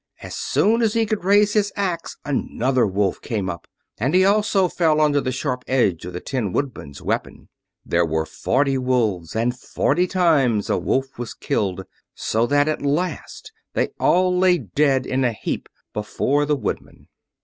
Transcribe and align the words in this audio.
As 0.23 0.35
soon 0.35 0.81
as 0.81 0.93
he 0.95 1.05
could 1.05 1.23
raise 1.23 1.53
his 1.53 1.71
axe 1.75 2.17
another 2.25 2.87
wolf 2.87 3.21
came 3.21 3.51
up, 3.51 3.67
and 3.99 4.15
he 4.15 4.25
also 4.25 4.67
fell 4.67 4.99
under 4.99 5.21
the 5.21 5.31
sharp 5.31 5.63
edge 5.67 6.05
of 6.05 6.13
the 6.13 6.19
Tin 6.19 6.51
Woodman's 6.53 7.03
weapon. 7.03 7.49
There 7.85 8.03
were 8.03 8.25
forty 8.25 8.79
wolves, 8.79 9.35
and 9.35 9.55
forty 9.55 10.07
times 10.07 10.71
a 10.71 10.77
wolf 10.79 11.19
was 11.19 11.35
killed, 11.35 11.85
so 12.15 12.47
that 12.47 12.67
at 12.67 12.81
last 12.81 13.51
they 13.75 13.89
all 13.99 14.35
lay 14.35 14.57
dead 14.57 15.05
in 15.05 15.23
a 15.23 15.33
heap 15.33 15.69
before 15.93 16.47
the 16.47 16.55
Woodman. 16.55 17.07